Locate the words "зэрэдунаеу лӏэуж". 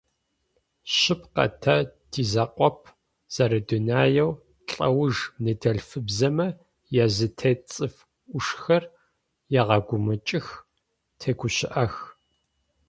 3.33-5.15